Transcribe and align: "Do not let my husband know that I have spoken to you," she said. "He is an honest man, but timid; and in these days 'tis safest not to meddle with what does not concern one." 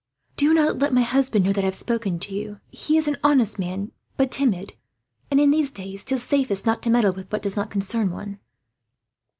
"Do 0.35 0.51
not 0.55 0.79
let 0.79 0.95
my 0.95 1.01
husband 1.03 1.45
know 1.45 1.53
that 1.53 1.63
I 1.63 1.67
have 1.69 1.75
spoken 1.75 2.17
to 2.21 2.33
you," 2.33 2.59
she 2.71 2.77
said. 2.77 2.87
"He 2.87 2.97
is 2.97 3.07
an 3.07 3.17
honest 3.23 3.59
man, 3.59 3.91
but 4.17 4.31
timid; 4.31 4.73
and 5.29 5.39
in 5.39 5.51
these 5.51 5.69
days 5.69 6.03
'tis 6.03 6.23
safest 6.23 6.65
not 6.65 6.81
to 6.81 6.89
meddle 6.89 7.13
with 7.13 7.31
what 7.31 7.43
does 7.43 7.55
not 7.55 7.69
concern 7.69 8.09
one." 8.09 8.39